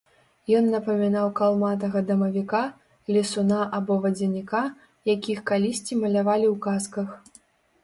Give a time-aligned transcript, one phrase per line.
[0.59, 2.61] Ён напамінаў калматага дамавіка,
[3.17, 4.63] лесуна або вадзяніка,
[5.15, 7.09] якіх калісьці малявалі ў казках.